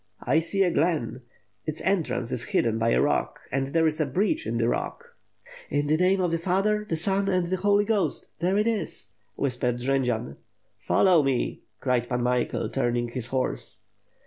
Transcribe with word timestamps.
"I 0.23 0.39
see 0.39 0.63
the 0.63 0.71
glen. 0.71 1.21
Its 1.67 1.79
entrance 1.81 2.31
is 2.31 2.45
hidden 2.45 2.79
by 2.79 2.89
a 2.89 2.99
rock 2.99 3.39
and 3.51 3.67
there 3.67 3.85
is 3.85 3.99
a 4.01 4.05
breach 4.07 4.47
in 4.47 4.57
the 4.57 4.67
rock.' 4.67 5.13
"In 5.69 5.85
the 5.85 5.95
name 5.95 6.19
of 6.21 6.31
the 6.31 6.39
Father, 6.39 6.87
the 6.89 6.95
Son, 6.97 7.29
and 7.29 7.45
the 7.45 7.57
Holy 7.57 7.85
Ghost! 7.85 8.29
There 8.39 8.57
it 8.57 8.65
is," 8.65 9.11
whispered 9.35 9.77
Jendzian. 9.77 10.37
"Follow 10.79 11.21
me!" 11.21 11.61
cried 11.79 12.09
Pan 12.09 12.23
Michael, 12.23 12.67
turning 12.67 13.09
his 13.09 13.27
horse. 13.27 13.81